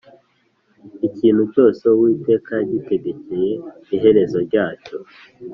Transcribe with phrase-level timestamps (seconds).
[1.07, 3.51] Ikintu cyose Uwiteka yagitegekeye
[3.95, 4.97] iherezo ryacyo